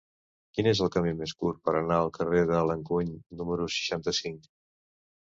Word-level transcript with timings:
Quin 0.57 0.67
és 0.69 0.79
el 0.85 0.89
camí 0.93 1.11
més 1.17 1.33
curt 1.43 1.59
per 1.67 1.73
anar 1.81 1.99
al 2.05 2.09
carrer 2.15 2.41
de 2.51 2.61
l'Encuny 2.69 3.11
número 3.41 3.67
seixanta-cinc? 3.75 4.49